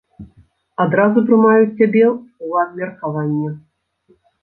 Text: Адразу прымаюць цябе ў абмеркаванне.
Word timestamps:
Адразу 0.85 1.23
прымаюць 1.27 1.69
цябе 1.79 2.03
ў 2.47 2.49
абмеркаванне. 2.65 3.57